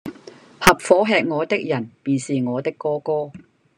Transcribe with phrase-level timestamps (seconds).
[0.59, 3.31] 合夥喫我的人，便是我的哥哥！